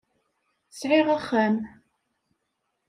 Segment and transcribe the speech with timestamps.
[0.79, 1.55] Sɛiɣ axxam